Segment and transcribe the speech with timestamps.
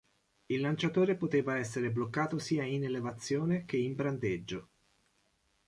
[0.47, 4.69] Il lanciatore poteva essere bloccato sia in elevazione che in brandeggio.